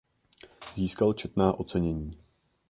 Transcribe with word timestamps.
Získal 0.75 1.13
četná 1.13 1.53
ocenění. 1.53 2.17